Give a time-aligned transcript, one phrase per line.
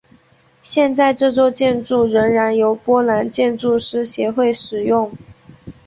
[0.63, 5.11] 现在这座建筑仍然由波兰建筑师协会使用。